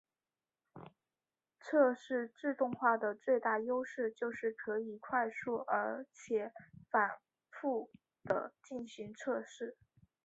[1.59, 6.51] 测试自动化的最大优势就是可以快速而且
[6.89, 7.19] 反
[7.51, 7.91] 覆
[8.23, 9.77] 的进行测试。